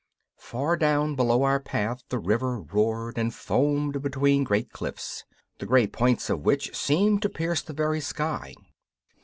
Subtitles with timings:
[0.39, 5.25] Far down below our path the river roared and foamed between great cliffs,
[5.59, 8.55] the grey points of which seemed to pierce the very sky.